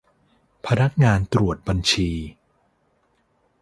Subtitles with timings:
[0.67, 2.09] พนักงานตรวจบัญชี